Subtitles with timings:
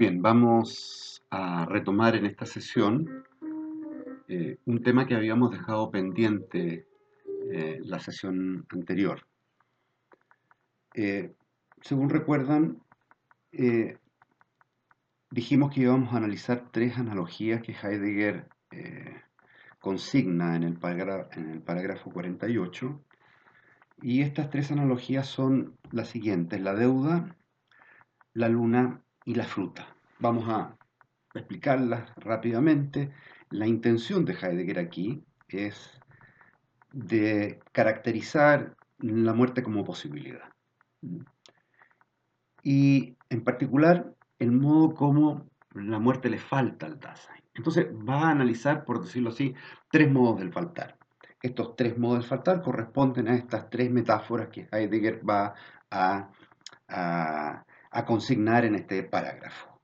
[0.00, 3.22] Bien, vamos a retomar en esta sesión
[4.28, 6.86] eh, un tema que habíamos dejado pendiente
[7.52, 9.26] eh, la sesión anterior.
[10.94, 11.34] Eh,
[11.82, 12.82] según recuerdan,
[15.30, 18.48] dijimos que íbamos a analizar tres analogías que Heidegger
[19.80, 20.78] consigna en el,
[21.32, 23.04] en el parágrafo 48
[24.00, 27.36] y estas tres analogías son las siguientes, la deuda,
[28.32, 29.86] la luna y la fruta.
[30.18, 30.76] Vamos a
[31.34, 33.12] explicarlas rápidamente.
[33.50, 36.00] La intención de Heidegger aquí es
[36.92, 40.50] de caracterizar la muerte como posibilidad.
[42.62, 47.42] Y en particular el modo como la muerte le falta al Dasein.
[47.54, 49.54] Entonces va a analizar, por decirlo así,
[49.90, 50.98] tres modos del faltar.
[51.42, 55.54] Estos tres modos del faltar corresponden a estas tres metáforas que Heidegger va
[55.90, 56.30] a,
[56.88, 59.80] a a consignar en este parágrafo.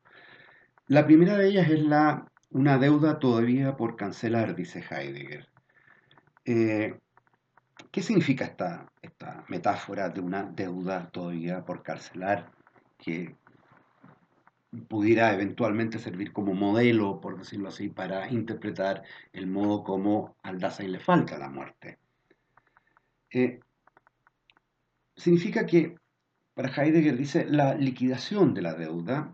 [0.86, 5.48] La primera de ellas es la, una deuda todavía por cancelar, dice Heidegger.
[6.44, 6.98] Eh,
[7.90, 12.52] ¿Qué significa esta, esta metáfora de una deuda todavía por cancelar
[12.98, 13.36] que
[14.88, 20.92] pudiera eventualmente servir como modelo, por decirlo así, para interpretar el modo como al Dasein
[20.92, 21.98] le falta la muerte?
[23.30, 23.60] Eh,
[25.16, 25.96] significa que
[26.56, 29.30] para Heidegger dice, la liquidación de la deuda,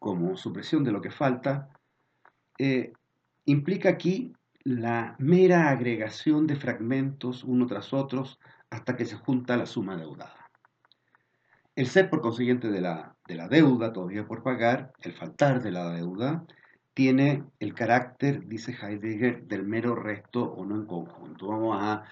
[0.00, 1.68] como supresión de lo que falta,
[2.58, 2.92] eh,
[3.44, 9.66] implica aquí la mera agregación de fragmentos uno tras otros hasta que se junta la
[9.66, 10.50] suma deudada.
[11.76, 15.70] El ser, por consiguiente, de la, de la deuda todavía por pagar, el faltar de
[15.70, 16.44] la deuda,
[16.92, 21.46] tiene el carácter, dice Heidegger, del mero resto o no en conjunto.
[21.46, 22.02] Vamos a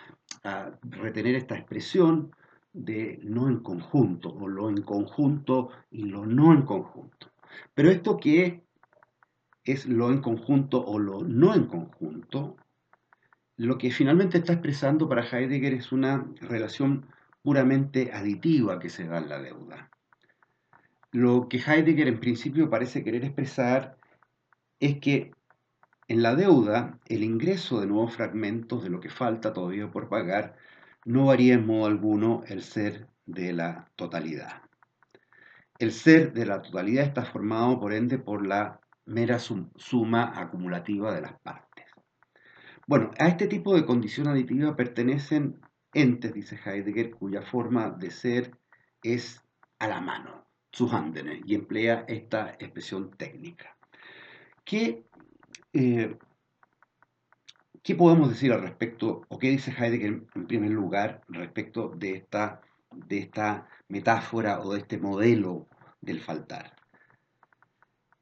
[0.84, 2.30] retener esta expresión
[2.72, 7.30] de no en conjunto, o lo en conjunto y lo no en conjunto.
[7.74, 8.62] Pero esto que
[9.64, 12.56] es lo en conjunto o lo no en conjunto,
[13.56, 17.06] lo que finalmente está expresando para Heidegger es una relación
[17.42, 19.90] puramente aditiva que se da en la deuda.
[21.10, 23.98] Lo que Heidegger en principio parece querer expresar
[24.80, 25.32] es que
[26.08, 30.56] en la deuda el ingreso de nuevos fragmentos de lo que falta todavía por pagar
[31.04, 34.62] no varía en modo alguno el ser de la totalidad.
[35.78, 41.22] El ser de la totalidad está formado, por ende, por la mera suma acumulativa de
[41.22, 41.86] las partes.
[42.86, 45.60] Bueno, a este tipo de condición aditiva pertenecen
[45.92, 48.56] entes, dice Heidegger, cuya forma de ser
[49.02, 49.42] es
[49.78, 50.46] a la mano,
[50.90, 53.76] handene, y emplea esta expresión técnica.
[54.64, 55.04] Que
[55.72, 56.16] eh,
[57.82, 62.60] ¿Qué podemos decir al respecto, o qué dice Heidegger en primer lugar respecto de esta,
[63.88, 65.66] metáfora o de este modelo
[66.00, 66.76] del faltar?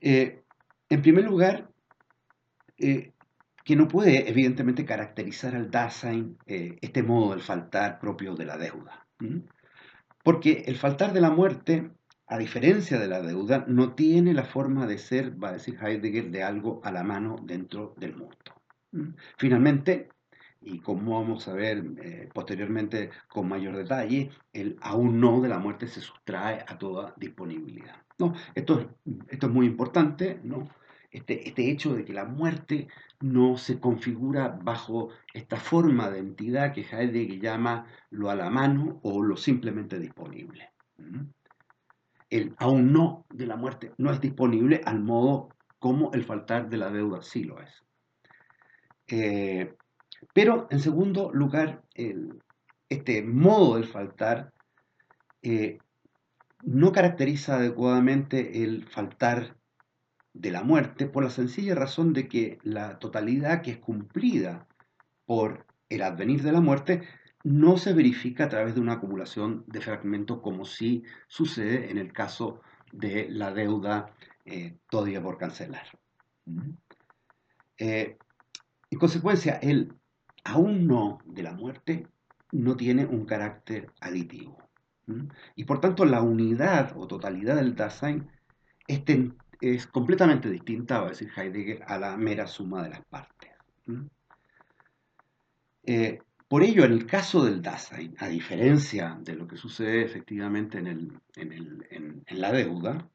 [0.01, 0.43] Eh,
[0.89, 1.71] en primer lugar,
[2.79, 3.13] eh,
[3.63, 8.57] que no puede evidentemente caracterizar al Dasein eh, este modo del faltar propio de la
[8.57, 9.07] deuda.
[10.23, 11.91] Porque el faltar de la muerte,
[12.27, 16.31] a diferencia de la deuda, no tiene la forma de ser, va a decir Heidegger,
[16.31, 18.60] de algo a la mano dentro del mundo.
[19.37, 20.09] Finalmente,
[20.61, 25.59] y como vamos a ver eh, posteriormente con mayor detalle, el aún no de la
[25.59, 27.97] muerte se sustrae a toda disponibilidad.
[28.19, 28.35] ¿no?
[28.55, 28.87] Esto, es,
[29.29, 30.69] esto es muy importante, ¿no?
[31.11, 32.87] Este, este, hecho de que la muerte
[33.21, 39.01] no se configura bajo esta forma de entidad que Heidegger llama lo a la mano
[39.03, 40.71] o lo simplemente disponible.
[42.29, 45.49] El aún no de la muerte no es disponible al modo
[45.81, 47.85] como el faltar de la deuda sí lo es.
[49.11, 49.75] Eh,
[50.33, 51.83] pero en segundo lugar,
[52.89, 54.53] este modo del faltar
[55.43, 55.79] eh,
[56.63, 59.57] no caracteriza adecuadamente el faltar
[60.33, 64.67] de la muerte por la sencilla razón de que la totalidad que es cumplida
[65.25, 67.03] por el advenir de la muerte
[67.43, 72.13] no se verifica a través de una acumulación de fragmentos como si sucede en el
[72.13, 72.61] caso
[72.93, 74.15] de la deuda
[74.45, 75.87] eh, todavía por cancelar.
[78.91, 79.95] En consecuencia, el
[80.45, 82.07] aún no de la muerte
[82.53, 84.59] no tiene un carácter aditivo.
[85.57, 88.29] Y por tanto, la unidad o totalidad del Dasein
[88.87, 93.51] es, completamente distinta, va a decir Heidegger, a la mera suma de las partes.
[95.85, 100.79] Eh, por ello, en el caso del Dasein, a diferencia de lo que sucede efectivamente
[100.79, 103.09] en, en la deuda,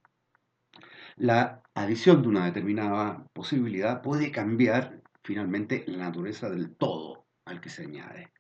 [1.16, 7.70] la adición de una determinada posibilidad puede cambiar finalmente la naturaleza del todo al que
[7.70, 8.32] se añade.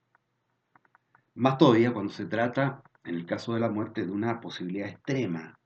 [1.33, 5.59] Más todavía cuando se trata, en el caso de la muerte, de una posibilidad extrema.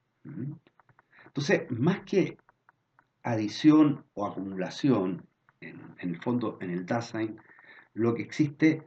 [1.26, 2.38] Entonces, más que
[3.22, 5.28] adición o acumulación,
[5.60, 7.38] en, el fondo, en el Dasein,
[7.94, 8.86] lo que existe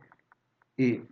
[0.79, 1.07] eh,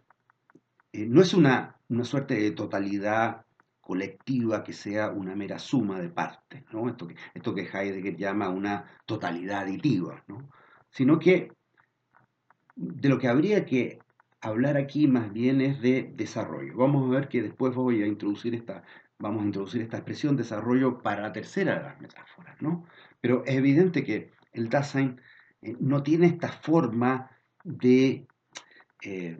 [0.92, 3.44] eh, no es una, una, suerte de totalidad
[3.82, 6.88] colectiva que sea una mera suma de partes, ¿no?
[6.88, 10.48] esto, que, esto que Heidegger llama una totalidad aditiva, ¿no?
[10.90, 11.52] Sino que
[12.76, 13.98] de lo que habría que
[14.40, 16.76] hablar aquí más bien es de desarrollo.
[16.76, 18.82] Vamos a ver que después voy a introducir esta,
[19.18, 22.86] vamos a introducir esta expresión desarrollo para la tercera de las metáforas, ¿no?
[23.20, 25.20] Pero es evidente que el Dasein
[25.62, 27.30] eh, no tiene esta forma
[27.64, 28.26] de,
[29.02, 29.38] eh,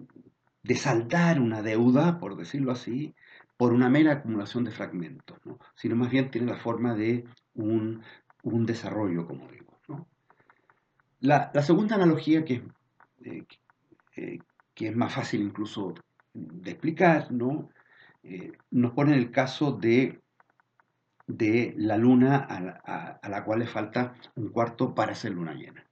[0.63, 3.15] de saldar una deuda, por decirlo así,
[3.61, 5.59] por una mera acumulación de fragmentos, ¿no?
[5.75, 8.03] sino más bien tiene la forma de un,
[8.43, 9.60] desarrollo, como digo.
[11.21, 12.63] La, segunda analogía que,
[13.25, 14.39] eh,
[14.75, 15.95] que es más fácil incluso
[16.33, 17.71] de explicar, ¿no?
[18.23, 20.21] Eh, nos pone el caso de,
[21.77, 25.87] la luna a la, cual le falta un cuarto para ser luna llena.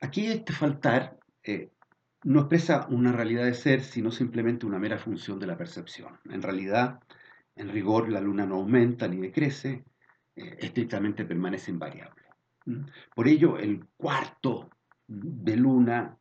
[0.00, 1.70] Aquí este faltar eh,
[2.24, 6.18] no expresa una realidad de ser, sino simplemente una mera función de la percepción.
[6.28, 7.00] En realidad,
[7.56, 9.84] en rigor, la luna no aumenta ni decrece,
[10.36, 12.21] eh, estrictamente permanece invariable.
[13.14, 14.70] Por ello, el cuarto
[15.06, 16.16] de luna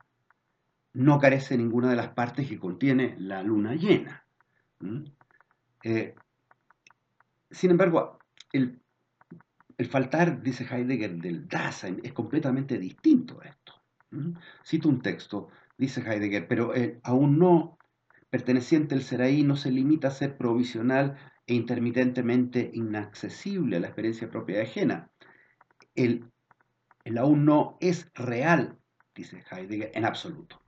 [0.94, 4.26] no carece ninguna de las partes que contiene la luna llena.
[5.84, 6.16] Eh,
[7.50, 8.20] sin embargo,
[8.52, 8.82] el,
[9.90, 13.74] faltar, dice Heidegger, del Dasein es completamente distinto a esto.
[14.66, 16.74] Cito un texto, dice Heidegger, pero
[17.04, 17.78] aún no
[18.30, 23.88] perteneciente el ser ahí no se limita a ser provisional e intermitentemente inaccesible a la
[23.88, 25.11] experiencia propia ajena.
[25.96, 26.32] El,
[27.18, 28.78] aún no es real,
[29.14, 30.62] dice Heidegger, en absoluto.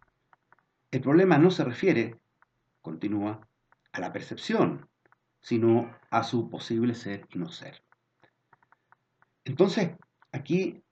[0.91, 2.19] El problema no se refiere,
[2.81, 3.47] continúa,
[3.91, 4.89] a la percepción,
[5.39, 7.83] sino a su posible ser y no ser.
[9.45, 9.91] Entonces,
[10.31, 10.83] aquí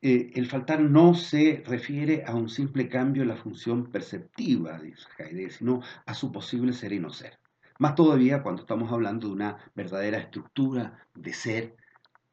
[0.00, 5.06] eh, el faltar no se refiere a un simple cambio en la función perceptiva, dice
[5.18, 7.38] Heidegger, sino a su posible ser y no ser.
[7.78, 11.76] Más todavía cuando estamos hablando de una verdadera estructura de ser,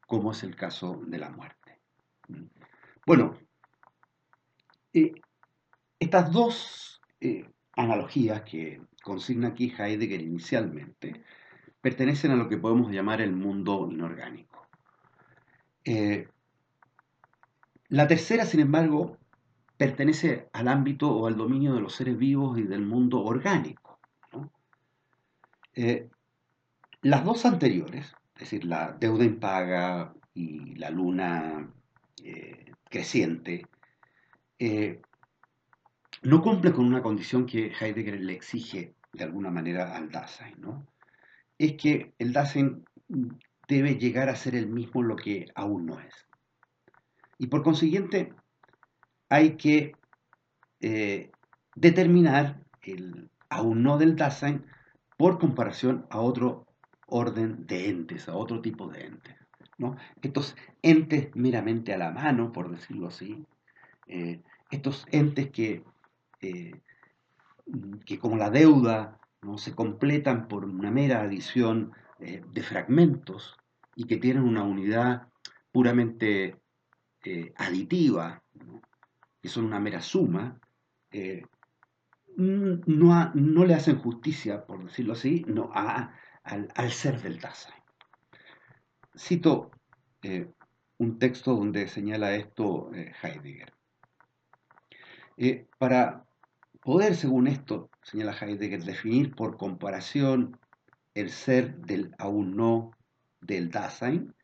[0.06, 1.80] como es el caso de la muerte.
[3.06, 3.36] Bueno,
[4.92, 5.12] eh,
[5.98, 11.22] estas dos eh, analogías que consigna aquí Heidegger inicialmente
[11.80, 14.68] pertenecen a lo que podemos llamar el mundo inorgánico.
[15.84, 16.28] Eh,
[17.88, 19.18] la tercera, sin embargo,
[19.76, 23.98] pertenece al ámbito o al dominio de los seres vivos y del mundo orgánico.
[27.02, 31.72] Las dos anteriores, es decir, la deuda impaga y la luna
[32.90, 33.66] creciente,
[36.24, 40.86] no cumple con una condición que Heidegger le exige de alguna manera al Dasein, ¿no?
[41.58, 42.84] Es que el Dasein
[43.68, 46.14] debe llegar a ser el mismo lo que aún no es.
[47.38, 48.32] Y por consiguiente,
[49.28, 49.92] hay que
[50.80, 51.30] eh,
[51.74, 54.66] determinar el aún no del Dasein
[55.16, 56.63] por comparación a otro
[57.06, 59.36] orden de entes, a otro tipo de entes.
[59.78, 59.96] ¿no?
[60.22, 63.44] Estos entes meramente a la mano, por decirlo así,
[64.06, 65.84] eh, estos entes que
[66.40, 66.80] eh,
[68.04, 69.56] que como la deuda ¿no?
[69.56, 73.56] se completan por una mera adición eh, de fragmentos
[73.96, 75.28] y que tienen una unidad
[75.72, 76.60] puramente
[77.56, 78.42] aditiva,
[79.40, 80.60] que son una mera suma,
[82.36, 85.70] no, no, le hacen justicia, por decirlo así, no,
[86.44, 87.82] al, ser del Dasein.
[89.16, 89.70] Cito
[90.98, 93.72] un texto donde señala esto Heidegger.
[95.78, 96.24] para
[96.84, 100.60] Poder, según esto, señala Heidegger, definir por comparación
[101.14, 102.90] el ser del aún no
[103.40, 104.34] del Dasein,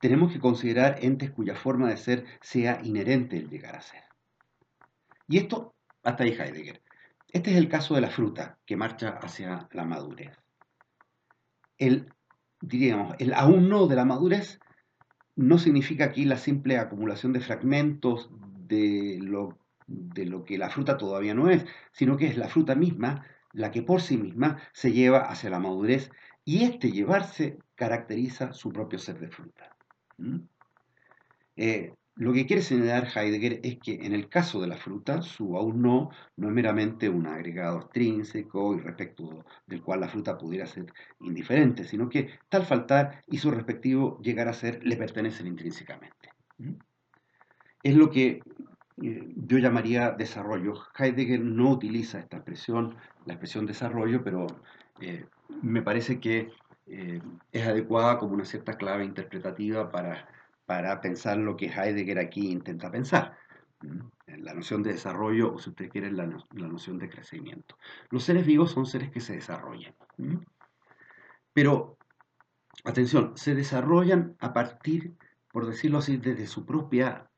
[0.00, 4.04] tenemos que considerar entes cuya forma de ser sea inherente el llegar a ser.
[5.28, 6.82] Y esto, hasta ahí Heidegger.
[7.28, 10.34] Este es el caso de la fruta que marcha hacia la madurez.
[11.78, 12.12] El,
[12.60, 14.60] diríamos, el aún no de la madurez
[15.34, 18.30] no significa aquí la simple acumulación de fragmentos
[18.66, 22.74] de lo de lo que la fruta todavía no es, sino que es la fruta
[22.74, 26.10] misma la que por sí misma se lleva hacia la madurez
[26.44, 29.76] y este llevarse caracteriza su propio ser de fruta.
[31.56, 35.56] Eh, lo que quiere señalar Heidegger es que en el caso de la fruta, su
[35.56, 40.66] aún no no es meramente un agregado extrínseco y respecto del cual la fruta pudiera
[40.66, 46.30] ser indiferente, sino que tal faltar y su respectivo llegar a ser le pertenecen intrínsecamente.
[47.82, 48.42] Es lo que
[49.02, 50.74] eh, yo llamaría desarrollo.
[50.98, 54.46] Heidegger no utiliza esta expresión, la expresión desarrollo, pero
[55.00, 55.24] eh,
[55.62, 56.50] me parece que
[56.86, 57.20] eh,
[57.52, 60.28] es adecuada como una cierta clave interpretativa para,
[60.66, 63.36] para pensar lo que Heidegger aquí intenta pensar.
[64.26, 67.76] La noción de desarrollo, o si usted quiere, la, la noción de crecimiento.
[68.10, 69.94] Los seres vivos son seres que se desarrollan.
[71.52, 71.98] Pero,
[72.84, 75.14] atención, se desarrollan a partir,
[75.50, 77.28] por decirlo así, desde su propia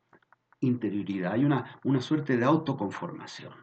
[0.61, 1.33] interioridad.
[1.33, 3.55] Hay una, una suerte de autoconformación.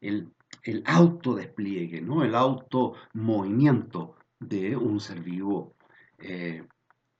[0.00, 2.22] El, el autodespliegue, ¿no?
[2.24, 5.74] el automovimiento de un ser vivo
[6.18, 6.64] eh,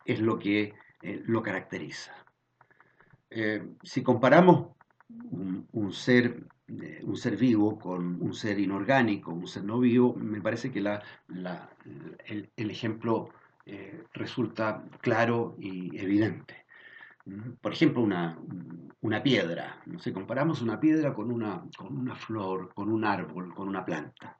[0.04, 2.12] es lo que eh, lo caracteriza.
[3.30, 4.68] Eh, si comparamos
[5.30, 6.44] un, ser,
[7.02, 12.71] un ser vivo con un ser inorgánico, un ser no vivo, me parece que el,
[12.71, 13.30] ejemplo
[14.12, 16.66] resulta claro y evidente.
[17.61, 18.38] Por ejemplo, una,
[19.02, 19.80] una piedra.
[19.99, 24.38] Si comparamos una piedra con una, con una flor, con un árbol, con una planta.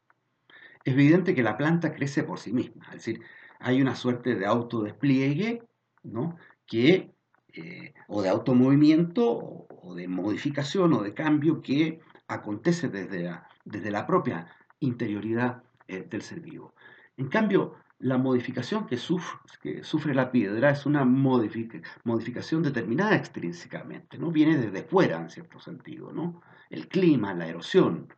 [0.85, 3.23] Es evidente que la planta crece por sí misma, es decir,
[3.61, 5.62] hay una suerte de autodespliegue,
[6.02, 6.37] ¿no?
[6.66, 7.12] Que,
[7.54, 13.90] eh, o de automovimiento, o, de modificación o de cambio que acontece desde la, desde
[13.90, 14.47] la propia
[14.80, 16.75] interioridad eh, del ser vivo.
[17.16, 24.18] En cambio, la modificación que sufre, que sufre la piedra es una modificación determinada extrínsecamente,
[24.18, 24.30] ¿no?
[24.30, 26.42] Viene desde fuera, en cierto sentido, ¿no?
[26.68, 28.12] El clima, la erosión,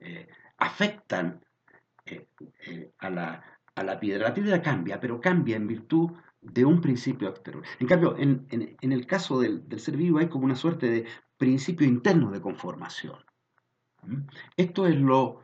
[0.00, 1.44] eh, afectan
[2.98, 3.42] a, la,
[3.74, 4.28] a, la, piedra.
[4.28, 6.12] La piedra cambia, pero cambia en virtud
[6.42, 7.64] de un principio exterior.
[7.78, 8.46] En cambio, en,
[8.80, 11.06] el caso del, del, ser vivo hay como una suerte de
[11.36, 13.18] principio interno de conformación.
[14.02, 14.22] ¿Mm?
[14.56, 15.42] Esto es lo,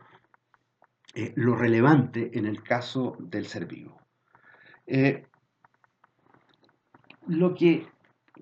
[1.15, 4.01] eh, lo relevante en el caso del ser vivo.
[4.87, 5.27] Eh,
[7.27, 7.87] lo que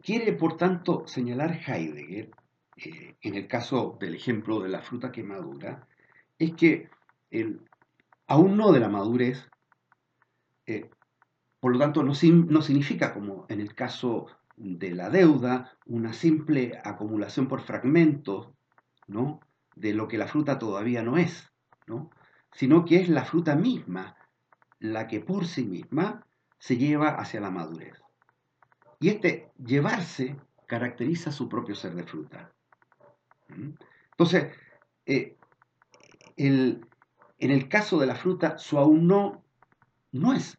[0.02, 2.30] quiere, por tanto, señalar Heidegger,
[2.76, 5.86] eh, en el caso del ejemplo de la fruta que madura,
[6.38, 6.90] es que
[7.30, 7.60] el,
[8.26, 9.48] aún no de la madurez,
[11.64, 16.78] por lo tanto, no, no significa, como en el caso de la deuda, una simple
[16.84, 18.50] acumulación por fragmentos
[19.06, 19.40] ¿no?
[19.74, 21.50] de lo que la fruta todavía no es.
[21.86, 22.10] ¿no?
[22.52, 24.14] sino que es la fruta misma
[24.78, 26.26] la que por sí misma
[26.58, 27.98] se lleva hacia la madurez.
[29.00, 32.52] Y este llevarse caracteriza su propio ser de fruta.
[33.48, 33.70] ¿Mm?
[34.10, 34.52] Entonces,
[35.06, 35.38] eh,
[36.36, 36.84] en
[37.38, 39.42] el caso de la fruta, su aún no
[40.12, 40.58] no es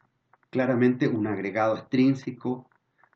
[0.56, 2.70] claramente un agregado extrínseco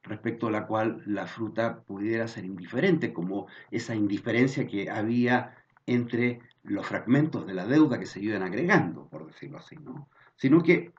[0.04, 5.56] respecto a la cual la fruta pudiera ser indiferente, como esa indiferencia que había
[5.86, 10.10] entre los fragmentos de la deuda que se iban agregando, por decirlo así, ¿no?
[10.36, 10.92] Sino que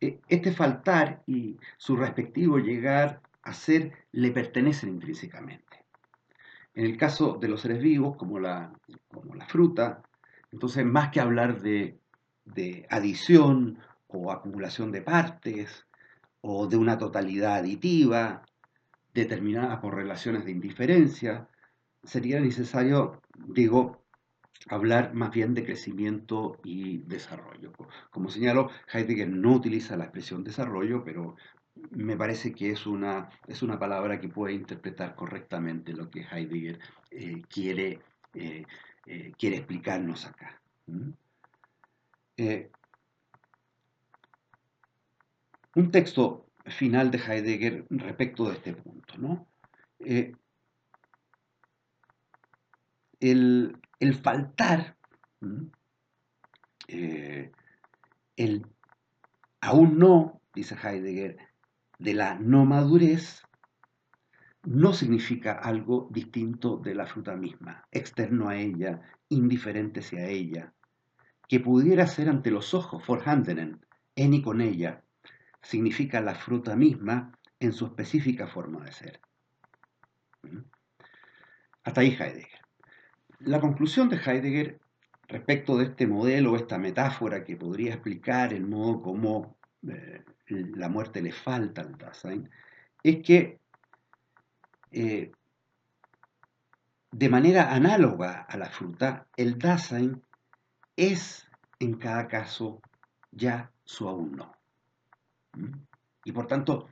[0.00, 5.84] eh, este faltar y su respectivo llegar a ser le pertenecen intrínsecamente.
[6.72, 8.72] En el caso de los seres vivos, como la,
[9.08, 10.00] como la fruta,
[10.50, 11.98] entonces más que hablar de,
[12.46, 13.78] de adición
[14.16, 15.86] o acumulación de partes
[16.40, 18.42] o de una totalidad aditiva
[19.14, 21.48] determinada por relaciones de indiferencia,
[22.04, 24.04] sería necesario, digo,
[24.68, 27.72] hablar más bien de crecimiento y desarrollo.
[28.10, 31.36] Como señalo, Heidegger no utiliza la expresión desarrollo, pero
[31.90, 36.78] me parece que es una, es una palabra que puede interpretar correctamente lo que Heidegger
[37.10, 38.00] eh, quiere,
[38.34, 38.64] eh,
[39.06, 40.60] eh, quiere explicarnos acá.
[45.76, 49.18] Un texto final de Heidegger respecto de este punto.
[49.18, 49.46] ¿no?
[53.20, 54.96] el, el faltar,
[56.88, 57.52] eh,
[58.36, 58.66] el
[59.60, 61.36] aún no, dice Heidegger,
[61.98, 63.42] de la no madurez,
[64.64, 70.74] no significa algo distinto de la fruta misma, externo a ella, indiferente hacia ella,
[71.48, 73.84] que pudiera ser ante los ojos, vorhandenen,
[74.16, 75.04] en y con ella,
[75.66, 79.20] significa la fruta misma en su específica forma de ser.
[81.82, 82.60] Hasta ahí Heidegger.
[83.40, 84.80] La conclusión de Heidegger
[85.26, 89.56] respecto de este modelo, esta metáfora que podría explicar el modo como
[89.88, 92.48] eh, la muerte le falta al Dasein,
[93.02, 93.58] es que
[94.92, 95.32] eh,
[97.10, 100.22] de manera análoga a la fruta, el Dasein
[100.94, 101.48] es
[101.80, 102.80] en cada caso
[103.32, 104.55] ya su aún no.
[105.56, 105.72] ¿Mm?
[106.24, 106.88] Y por tanto,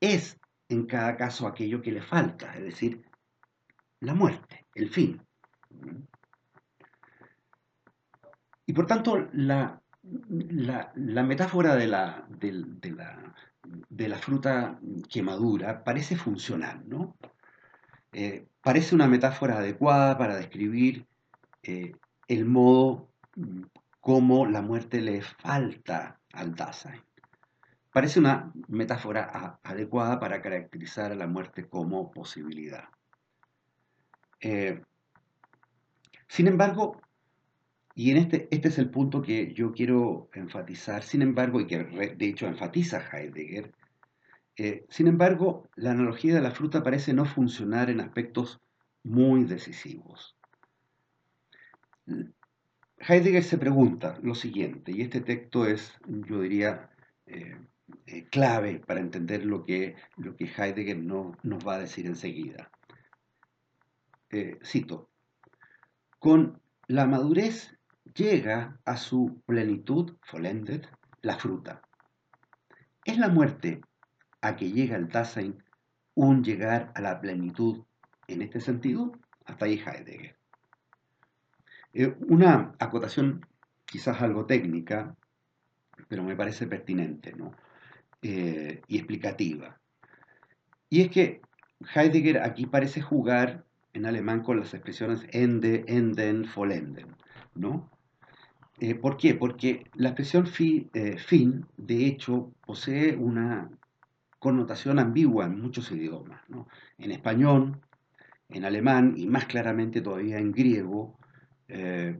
[0.00, 3.04] es en cada caso aquello que le falta, es decir,
[4.00, 5.20] la muerte, el fin.
[8.66, 12.52] Y por tanto, la, la, metáfora de la, de,
[12.90, 13.34] la,
[13.88, 14.78] de la, fruta
[15.08, 17.16] que madura parece funcional, ¿no?
[18.12, 21.06] Eh, parece una metáfora adecuada para describir
[21.62, 21.94] eh,
[22.28, 23.12] el modo
[24.00, 27.02] como la muerte le falta al Dasein.
[27.96, 32.90] Parece una metáfora adecuada para caracterizar a la muerte como posibilidad.
[34.38, 34.82] Eh,
[36.28, 37.00] sin embargo,
[37.94, 41.84] y en este, este es el punto que yo quiero enfatizar, sin embargo, y que
[41.84, 43.72] de hecho enfatiza Heidegger,
[44.58, 48.60] eh, sin embargo, la analogía de la fruta parece no funcionar en aspectos
[49.04, 50.36] muy decisivos.
[52.98, 56.90] Heidegger se pregunta lo siguiente, y este texto es, yo diría,
[57.24, 57.56] eh,
[58.06, 62.70] eh, clave para entender lo que, lo que Heidegger no, nos va a decir enseguida.
[64.30, 65.08] Eh, cito,
[66.18, 67.76] con la madurez
[68.14, 70.88] llega a su plenitud, vollendet,
[71.22, 71.82] la fruta.
[73.04, 73.80] ¿Es la muerte
[74.40, 75.62] a que llega el Dasein
[76.14, 77.84] un llegar a la plenitud
[78.26, 79.12] en este sentido?
[79.44, 80.36] Hasta ahí Heidegger.
[82.28, 83.46] una acotación
[83.84, 85.16] quizás algo técnica,
[86.08, 87.32] pero me parece pertinente.
[87.32, 87.52] ¿no?
[88.28, 89.78] Eh, y explicativa.
[90.90, 91.42] Y es que
[91.94, 97.14] Heidegger aquí parece jugar en alemán con las expresiones ende, enden, vollenden,
[97.54, 97.88] ¿no?
[98.80, 99.36] Eh, ¿Por qué?
[99.36, 103.70] Porque la expresión eh, fin, de hecho, posee una
[104.40, 106.40] connotación ambigua en muchos idiomas.
[106.48, 106.66] ¿no?
[106.98, 107.80] En español,
[108.48, 111.16] en alemán y más claramente todavía en griego,
[111.68, 112.16] eh,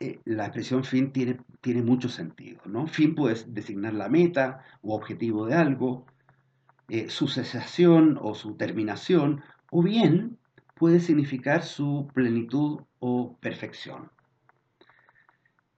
[0.00, 2.62] eh, la expresión fin tiene, tiene mucho sentido.
[2.66, 2.86] ¿no?
[2.86, 6.06] Fin puede designar la meta o objetivo de algo,
[6.88, 10.38] eh, su cesación o su terminación, o bien
[10.74, 14.10] puede significar su plenitud o perfección.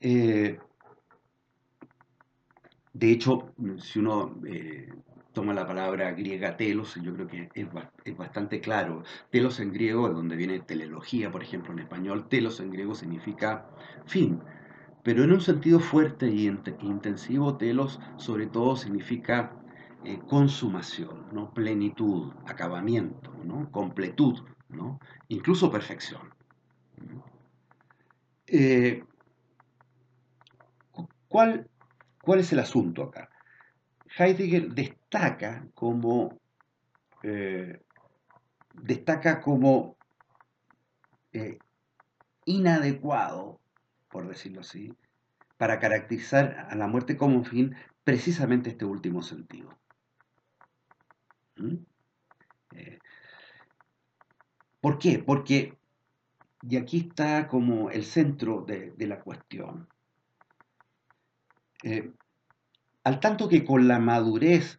[0.00, 0.58] de
[3.10, 4.40] hecho, si uno
[5.34, 9.02] toma la palabra griega telos, yo creo que es, bastante claro.
[9.30, 13.66] Telos en griego, de donde viene telelogía, por ejemplo, en español, telos en griego significa
[14.06, 14.40] fin.
[15.02, 19.52] Pero en un sentido fuerte y intensivo, telos sobre todo significa
[20.04, 21.52] eh, consumación, ¿no?
[21.52, 23.70] plenitud, acabamiento, ¿no?
[23.70, 24.98] completud, ¿no?
[25.28, 26.32] incluso perfección.
[28.46, 29.02] Eh,
[31.28, 31.68] ¿cuál,
[32.22, 33.28] ¿Cuál es el asunto acá?
[34.16, 36.40] Heidegger destaca como,
[37.22, 37.80] eh,
[38.74, 39.96] destaca como
[41.32, 41.58] eh,
[42.44, 43.60] inadecuado,
[44.08, 44.94] por decirlo así,
[45.56, 47.74] para caracterizar a la muerte como un fin
[48.04, 49.76] precisamente este último sentido.
[51.56, 51.76] ¿Mm?
[52.76, 52.98] Eh,
[54.80, 55.18] ¿Por qué?
[55.18, 55.78] Porque,
[56.62, 59.88] y aquí está como el centro de, la cuestión,
[63.04, 64.78] al tanto que con la madurez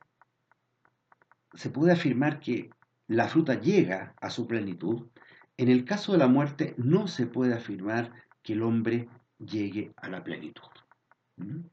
[1.53, 2.71] se puede afirmar que
[3.07, 5.07] la fruta llega a su plenitud,
[5.57, 8.11] en el caso de la muerte no se puede afirmar
[8.41, 9.07] que el hombre
[9.37, 10.67] llegue a la plenitud.
[11.37, 11.67] ¿Mm?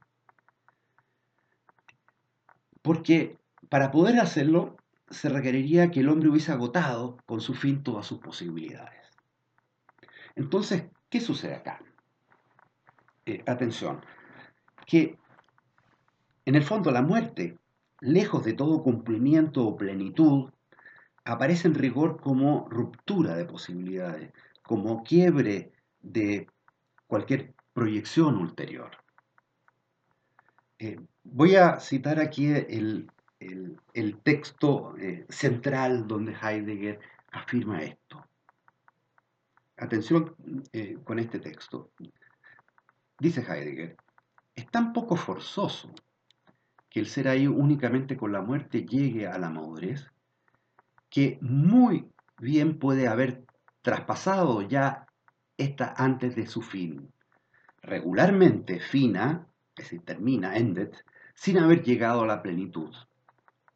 [2.83, 3.39] Porque
[3.69, 4.77] para poder hacerlo
[5.09, 9.11] se requeriría que el hombre hubiese agotado con su fin todas sus posibilidades.
[10.35, 11.83] Entonces, ¿qué sucede acá?
[13.27, 14.05] Eh, atención,
[14.87, 15.19] que
[16.45, 17.59] en el fondo, la muerte,
[18.01, 20.51] lejos de todo cumplimiento o plenitud,
[21.25, 26.49] aparece en rigor como ruptura de posibilidades, como quiebre de
[27.07, 28.91] cualquier proyección ulterior.
[30.79, 33.09] Eh, voy a citar aquí el,
[34.25, 36.99] texto eh, central donde Heidegger
[37.31, 38.27] afirma esto.
[39.77, 40.35] Atención
[40.73, 41.91] eh, con este texto.
[43.19, 43.97] Dice Heidegger,
[44.55, 45.95] es tan poco forzoso
[46.93, 50.13] que el ser ahí únicamente con la muerte llegue a la madurez,
[51.09, 53.47] que muy bien puede haber
[53.81, 55.07] traspasado ya
[55.57, 57.11] esta antes de su fin.
[57.81, 60.93] Regularmente fina, es decir, termina, ended,
[61.35, 62.95] sin haber llegado a la plenitud,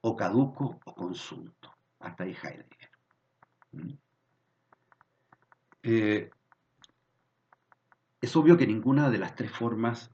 [0.02, 1.74] o caduco o consulto.
[2.00, 2.90] Hasta ahí Heidegger.
[3.72, 3.92] ¿Mm?
[5.85, 6.31] Eh,
[8.20, 10.11] es obvio que ninguna de las tres formas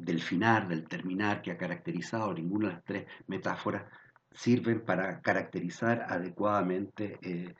[0.00, 3.84] del final, del terminar, que ha caracterizado ninguna de las tres metáforas,
[4.32, 7.54] sirven para caracterizar adecuadamente eh,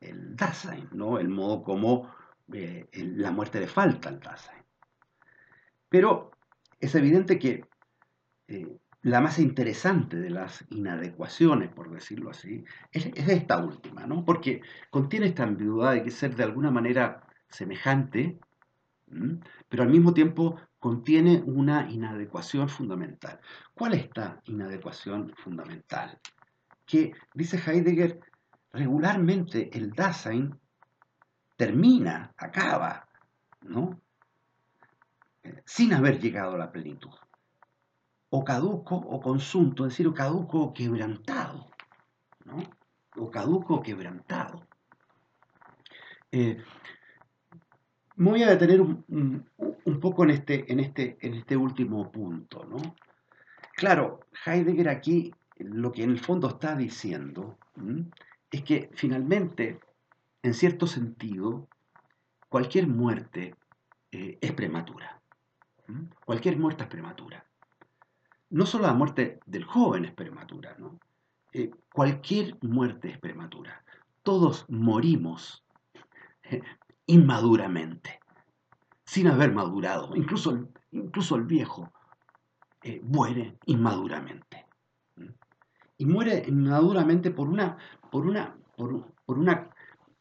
[0.00, 1.18] el Dasein, ¿no?
[1.18, 2.12] el modo como
[2.52, 4.62] eh, la muerte le falta al Dasein.
[5.88, 6.32] Pero
[6.80, 7.64] es evidente que
[8.48, 8.66] eh,
[9.02, 14.24] la más interesante de las inadecuaciones, por decirlo así, es, esta última, ¿no?
[14.24, 18.38] porque contiene esta ambigüedad de que ser de alguna manera semejante,
[19.68, 23.40] pero al mismo tiempo contiene una inadecuación fundamental.
[23.74, 26.18] ¿Cuál es esta inadecuación fundamental?
[26.84, 28.20] Que, dice Heidegger,
[28.72, 30.58] regularmente el Dasein
[31.56, 33.08] termina, acaba,
[33.62, 34.00] ¿no?
[35.42, 37.10] Eh, sin haber llegado a la plenitud.
[38.28, 41.70] o caduco o consunto, es decir, o caduco o quebrantado,
[42.44, 42.58] ¿no?
[43.16, 44.66] O caduco o quebrantado.
[46.32, 46.58] Eh,
[48.16, 49.44] me voy a detener un,
[50.00, 52.76] poco en este, este, en este último punto, ¿no?
[53.74, 57.58] Claro, Heidegger aquí lo que en el fondo está diciendo
[58.50, 59.80] es que finalmente,
[60.42, 61.68] en cierto sentido,
[62.48, 63.54] cualquier muerte
[64.12, 65.20] eh, es prematura.
[66.24, 67.44] Cualquier muerte es prematura.
[68.48, 70.76] No solo la muerte del joven es prematura.
[71.52, 73.84] Eh, cualquier muerte es prematura.
[74.22, 75.64] Todos morimos
[77.06, 78.20] inmaduramente,
[79.04, 80.14] sin haber madurado.
[80.16, 81.92] Incluso el, incluso el viejo
[83.02, 84.66] muere inmaduramente.
[85.98, 87.76] Y muere inmaduramente por una,
[88.10, 89.70] por una, por una,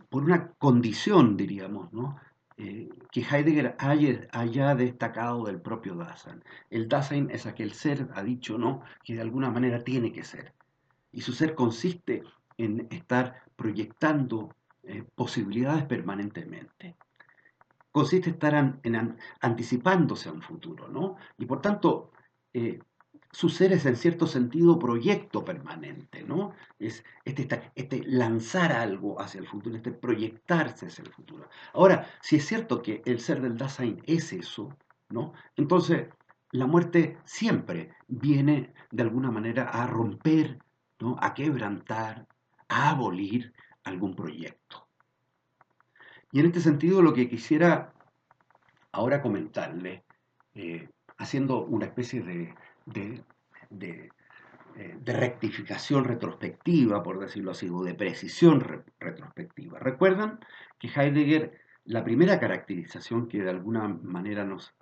[0.09, 2.17] por una condición, diríamos, ¿no?
[2.57, 6.41] Eh, que Heidegger haya, destacado del propio Dasein.
[6.69, 8.81] El Dasein es aquel ser, ha dicho, ¿no?
[9.03, 10.53] que de alguna manera tiene que ser.
[11.11, 12.23] Y su ser consiste
[12.57, 14.55] en estar proyectando
[14.87, 16.95] eh, posibilidades permanentemente.
[17.91, 21.15] Consiste en estar en, anticipándose a un futuro, ¿no?
[21.37, 22.11] Y por tanto,
[22.53, 22.79] eh,
[23.31, 26.53] su ser es en cierto sentido proyecto permanente, ¿no?
[26.79, 31.49] Es este, este, lanzar algo hacia el futuro, este proyectarse hacia el futuro.
[31.73, 34.69] Ahora, si es cierto que el ser del Dasein es eso,
[35.09, 35.33] ¿no?
[35.55, 36.07] Entonces,
[36.51, 40.59] la muerte siempre viene de alguna manera a romper,
[40.99, 41.17] ¿no?
[41.19, 42.27] A quebrantar,
[42.69, 43.53] a abolir
[43.85, 44.87] algún proyecto.
[46.31, 47.93] Y en este sentido, lo que quisiera
[48.91, 50.03] ahora comentarle,
[50.53, 52.19] eh, haciendo una especie
[52.93, 53.23] eh,
[53.65, 54.11] de,
[55.05, 58.61] rectificación retrospectiva, por decirlo así, o de precisión
[58.99, 59.79] retrospectiva.
[59.79, 60.39] Recuerdan
[60.79, 64.73] que Heidegger, la primera caracterización que de alguna manera nos,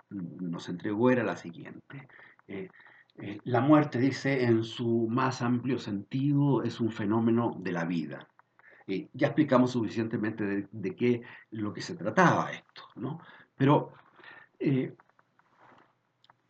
[0.68, 2.08] entregó era la siguiente.
[2.48, 2.68] Eh,
[3.44, 8.28] la muerte, dice, en su más amplio sentido, es un fenómeno de la vida.
[8.86, 13.20] Ya explicamos suficientemente de, de, qué lo que se trataba esto, ¿no?
[13.56, 13.92] Pero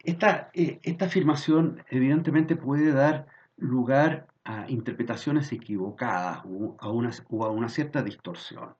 [0.04, 7.50] esta, eh, esta afirmación evidentemente puede dar lugar a interpretaciones equivocadas o a una, a
[7.50, 8.74] una cierta distorsión.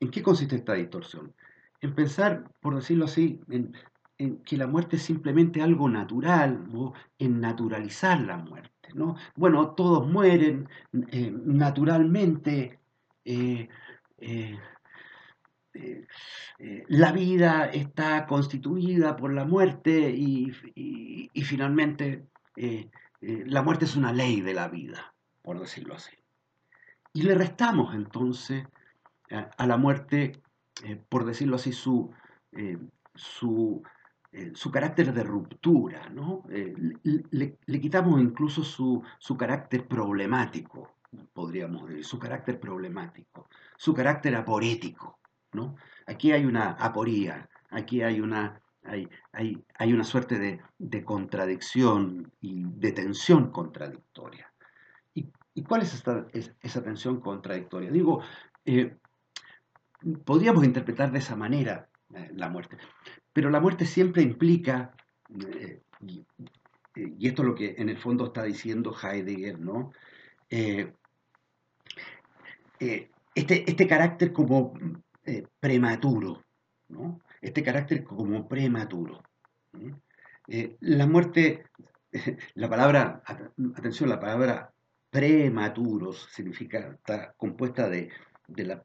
[0.00, 1.34] ¿En qué consiste esta distorsión?
[1.82, 3.74] En pensar, por decirlo así, en,
[4.44, 8.79] que la muerte es simplemente algo natural, o en naturalizar la muerte.
[8.94, 9.16] ¿No?
[9.36, 10.68] Bueno, todos mueren
[11.10, 12.78] eh, naturalmente,
[13.24, 13.68] eh,
[15.72, 20.50] eh, la vida está constituida por la muerte y,
[21.42, 22.26] finalmente
[22.56, 26.16] eh, eh, la muerte es una ley de la vida, por decirlo así.
[27.12, 28.66] Y le restamos entonces
[29.30, 30.42] a la muerte,
[31.08, 32.12] por decirlo así, su,
[33.14, 33.82] su,
[34.54, 36.44] su carácter de ruptura, ¿no?
[36.48, 40.96] Le, le, quitamos incluso su, su carácter problemático,
[41.32, 45.18] podríamos decir, su carácter problemático, su carácter aporético.
[46.06, 52.92] Aquí hay una aporía, aquí hay una, hay, hay, una suerte de, contradicción y de
[52.92, 54.52] tensión contradictoria.
[55.14, 57.90] ¿Y, cuál es esta, esa tensión contradictoria?
[57.90, 58.22] Digo,
[58.64, 58.96] eh,
[60.24, 62.78] podríamos interpretar de esa manera eh, la muerte,
[63.32, 64.94] pero la muerte siempre implica,
[65.56, 66.26] eh, y,
[67.26, 69.92] esto es lo que en el fondo está diciendo Heidegger, ¿no?
[72.80, 74.74] este, este carácter como
[75.24, 76.44] eh, prematuro,
[76.88, 77.20] ¿no?
[77.40, 79.22] este carácter como prematuro.
[80.48, 81.64] Eh, la muerte,
[82.54, 83.22] la palabra,
[83.76, 84.72] atención, la palabra
[85.10, 88.10] prematuros significa, está compuesta de,
[88.48, 88.82] la,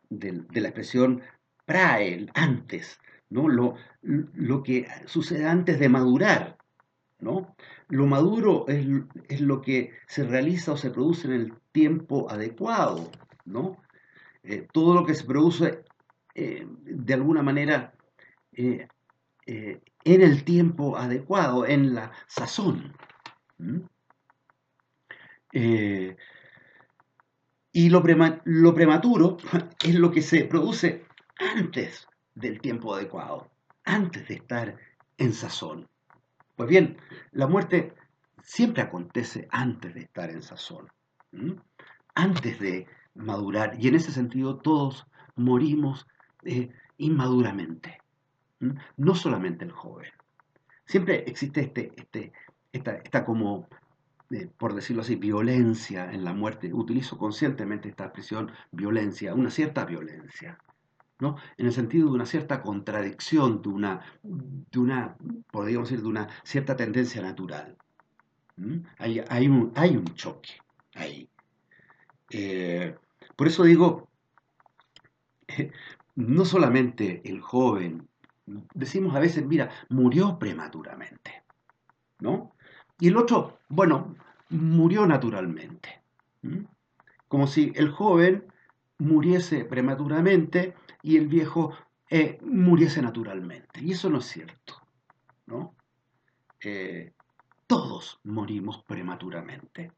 [0.54, 1.22] expresión
[1.66, 3.00] prae, antes,
[3.36, 3.50] ¿no?
[3.50, 6.58] Lo, lo, que sucede antes de madurar.
[7.20, 7.56] ¿no?
[7.90, 8.88] Lo maduro es,
[9.28, 13.12] es, lo que se realiza o se produce en el tiempo adecuado.
[13.44, 13.78] ¿no?
[14.44, 15.84] Eh, todo lo que se produce
[16.34, 17.94] eh, de alguna manera
[18.54, 18.88] eh,
[19.46, 22.96] en el tiempo adecuado, en la sazón.
[27.74, 28.04] y lo,
[28.46, 29.38] lo prematuro
[29.84, 31.06] es lo que se produce
[31.58, 33.50] antes del tiempo adecuado,
[33.84, 34.78] antes de estar
[35.18, 35.88] en sazón.
[36.56, 36.98] Pues bien,
[37.32, 37.94] la muerte
[38.44, 40.92] siempre acontece antes de estar en sazón,
[42.14, 43.76] antes de madurar.
[43.80, 46.08] Y en ese sentido todos morimos
[46.44, 48.02] eh, inmaduramente.
[48.98, 50.12] No solamente el joven.
[50.86, 52.32] Siempre existe este, este,
[52.72, 53.68] esta, como,
[54.32, 56.74] eh, por decirlo así, violencia en la muerte.
[56.74, 60.58] Utilizo conscientemente esta expresión violencia, una cierta violencia.
[61.20, 61.38] ¿No?
[61.58, 65.16] En el sentido de una cierta contradicción, de una, de una,
[65.52, 67.78] podríamos decir, de una cierta tendencia natural.
[69.00, 70.52] Hay, un, hay, un, choque
[70.94, 71.30] ahí.
[72.30, 72.96] Eh,
[73.36, 74.10] por eso digo,
[76.16, 78.08] no solamente el joven,
[78.74, 81.44] decimos a veces, mira, murió prematuramente,
[82.20, 82.56] ¿no?
[83.00, 84.16] Y el otro, bueno,
[84.50, 86.02] murió naturalmente.
[87.28, 88.46] Como si el joven
[88.98, 91.72] muriese prematuramente y el viejo
[92.10, 93.80] eh, muriese naturalmente.
[93.80, 94.82] Y eso no es cierto,
[95.46, 95.76] ¿no?
[96.60, 97.14] Eh,
[97.68, 99.92] todos morimos prematuramente,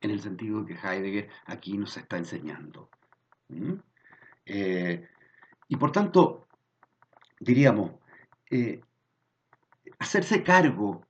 [0.00, 2.88] en el sentido que Heidegger aquí nos está enseñando.
[4.46, 5.06] Eh,
[5.68, 6.48] y por tanto,
[7.38, 7.92] diríamos,
[9.98, 11.06] hacerse cargo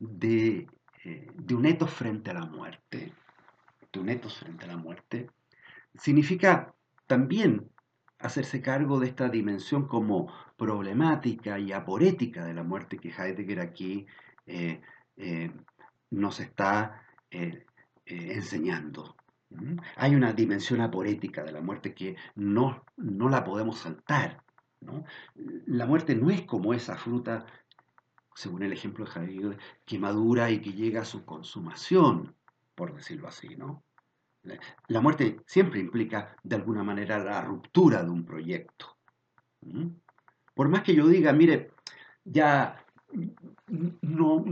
[0.00, 0.66] de,
[1.32, 3.12] de un etos frente a la muerte,
[3.92, 5.30] de un etos frente a la muerte,
[5.94, 6.74] significa
[7.06, 7.70] también
[8.24, 14.06] hacerse cargo de esta dimensión como problemática y aporética de la muerte que Heidegger aquí
[14.46, 14.80] eh,
[15.16, 15.52] eh,
[16.10, 17.66] nos está eh,
[18.06, 19.14] enseñando.
[19.50, 19.76] ¿Mm?
[19.96, 24.42] Hay una dimensión aporética de la muerte que no, no la podemos saltar.
[25.66, 27.44] La muerte no es como esa fruta,
[28.34, 32.34] según el ejemplo de Heidegger, que madura y que llega a su consumación,
[32.74, 33.54] por decirlo así.
[33.56, 33.82] ¿no?
[34.88, 38.96] La muerte siempre implica, de alguna manera, la ruptura de un proyecto.
[40.54, 41.72] Por más que yo diga, mire,
[42.24, 42.84] ya
[44.02, 44.44] no,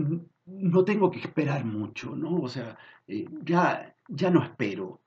[0.46, 2.40] no tengo que esperar mucho, ¿no?
[2.40, 5.00] O sea, eh, ya, ya no espero,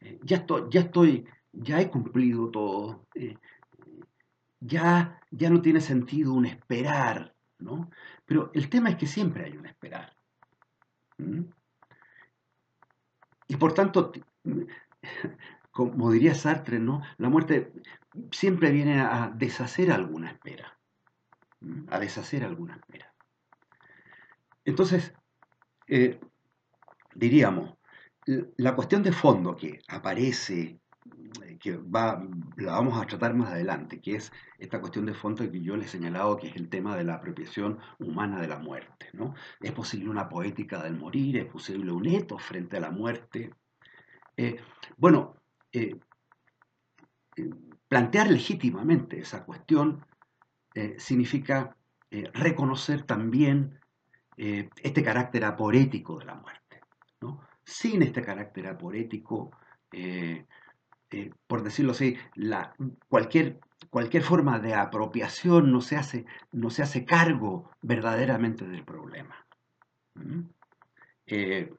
[0.00, 3.36] eh, ya, estoy, ya estoy, ya he cumplido todo, eh,
[4.60, 7.90] ya, ya no tiene sentido un esperar, ¿no?
[8.24, 10.16] Pero el tema es que siempre hay un esperar.
[13.58, 14.12] Por tanto,
[15.70, 17.02] como diría Sartre, ¿no?
[17.18, 17.72] La muerte
[18.30, 20.78] siempre viene a deshacer alguna espera,
[21.88, 23.12] a deshacer alguna espera.
[24.64, 25.14] Entonces,
[25.86, 26.20] eh,
[27.14, 27.74] diríamos,
[28.56, 30.78] la cuestión de fondo que aparece,
[31.58, 32.22] que va,
[32.56, 35.84] la vamos a tratar más adelante, que es esta cuestión de fondo que yo le
[35.84, 39.08] he señalado, que es el tema de la apropiación humana de la muerte.
[39.12, 39.34] ¿no?
[39.60, 43.52] Es posible una poética del morir, es posible un etos frente a la muerte.
[44.36, 44.60] Eh,
[44.96, 45.36] bueno,
[45.72, 45.96] eh,
[47.88, 50.04] plantear legítimamente esa cuestión
[50.96, 51.76] significa
[52.34, 53.80] reconocer también
[54.36, 56.80] este carácter aporético de la muerte.
[57.64, 59.50] Sin este carácter aporético,
[61.46, 62.16] por decirlo así,
[63.08, 69.46] cualquier, cualquier forma de apropiación no se, hace, no se hace cargo verdaderamente del problema.
[71.26, 71.72] Eh,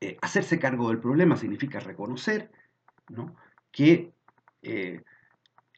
[0.00, 2.50] eh, hacerse cargo del problema significa reconocer
[3.70, 4.12] que
[4.62, 5.02] eh,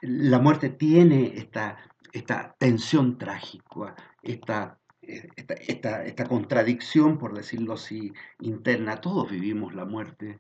[0.01, 1.79] la muerte tiene esta,
[2.12, 9.01] esta tensión trágica, esta, esta, esta, contradicción, por decirlo así, interna.
[9.01, 10.39] Todos vivimos la muerte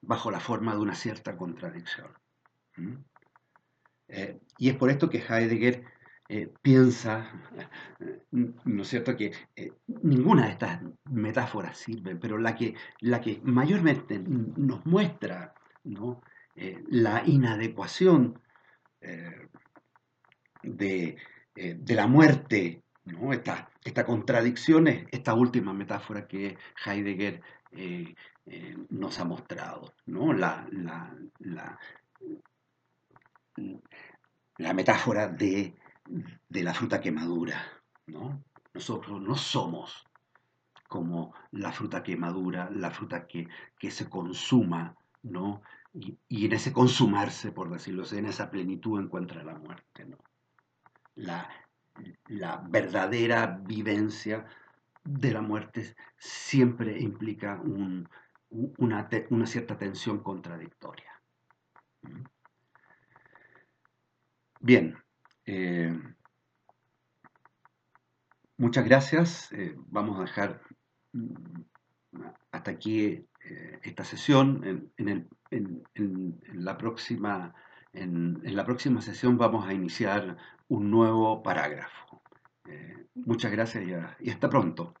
[0.00, 2.12] bajo la forma de una cierta contradicción.
[4.08, 5.84] Eh, y es por esto que Heidegger
[6.28, 7.30] eh, piensa,
[8.30, 13.40] ¿no es cierto?, que eh, ninguna de estas metáforas sirve, pero la que, la que
[13.42, 15.54] mayormente nos muestra
[16.88, 18.40] la inadecuación
[20.62, 21.16] de,
[21.54, 23.32] la muerte, ¿no?
[23.32, 27.42] esta, esta contradicción es esta última metáfora que Heidegger
[28.90, 30.32] nos ha mostrado, ¿no?
[30.32, 30.66] La,
[31.38, 31.78] la,
[34.74, 35.74] metáfora de,
[36.50, 37.62] la fruta que madura,
[38.06, 38.42] ¿no?
[38.74, 40.06] Nosotros no somos
[40.88, 43.48] como la fruta que madura, la fruta que,
[43.90, 45.62] se consuma, ¿no?
[45.94, 50.18] Y, en ese consumarse, por decirlo así, en esa plenitud encuentra la muerte, ¿no?
[51.14, 51.48] La,
[52.26, 54.46] la verdadera vivencia
[55.04, 58.08] de la muerte siempre implica un,
[58.52, 59.08] una,
[59.46, 61.20] cierta tensión contradictoria.
[62.02, 62.24] ¿Mm?
[64.60, 64.96] Bien,
[65.44, 65.98] eh,
[68.56, 69.50] muchas gracias.
[69.52, 70.62] Eh, vamos a dejar
[71.12, 71.62] mm,
[72.52, 74.90] hasta aquí eh, esta sesión.
[74.96, 75.28] En,
[76.54, 77.54] la próxima,
[77.92, 80.36] en, la próxima sesión vamos a iniciar
[80.68, 82.22] un nuevo parágrafo.
[83.14, 83.84] muchas gracias
[84.20, 84.94] y hasta pronto.